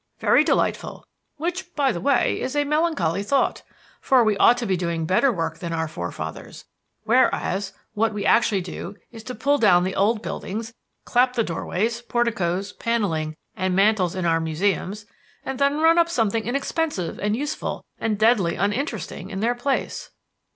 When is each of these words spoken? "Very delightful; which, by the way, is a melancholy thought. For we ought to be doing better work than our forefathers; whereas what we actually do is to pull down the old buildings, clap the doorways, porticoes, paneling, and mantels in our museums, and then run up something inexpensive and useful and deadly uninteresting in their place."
"Very 0.17 0.43
delightful; 0.43 1.05
which, 1.37 1.75
by 1.75 1.91
the 1.91 2.01
way, 2.01 2.41
is 2.41 2.55
a 2.55 2.63
melancholy 2.63 3.21
thought. 3.21 3.61
For 3.99 4.23
we 4.23 4.35
ought 4.37 4.57
to 4.57 4.65
be 4.65 4.75
doing 4.75 5.05
better 5.05 5.31
work 5.31 5.59
than 5.59 5.73
our 5.73 5.87
forefathers; 5.87 6.65
whereas 7.03 7.73
what 7.93 8.11
we 8.11 8.25
actually 8.25 8.61
do 8.61 8.95
is 9.11 9.21
to 9.25 9.35
pull 9.35 9.59
down 9.59 9.83
the 9.83 9.93
old 9.93 10.23
buildings, 10.23 10.73
clap 11.05 11.33
the 11.35 11.43
doorways, 11.43 12.01
porticoes, 12.01 12.73
paneling, 12.73 13.35
and 13.55 13.75
mantels 13.75 14.15
in 14.15 14.25
our 14.25 14.39
museums, 14.39 15.05
and 15.45 15.59
then 15.59 15.77
run 15.79 15.99
up 15.99 16.09
something 16.09 16.47
inexpensive 16.47 17.19
and 17.19 17.35
useful 17.35 17.85
and 17.99 18.17
deadly 18.17 18.55
uninteresting 18.55 19.29
in 19.29 19.39
their 19.39 19.53
place." 19.53 20.09